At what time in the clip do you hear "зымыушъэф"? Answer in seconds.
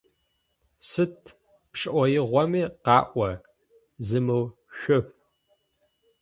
4.07-5.07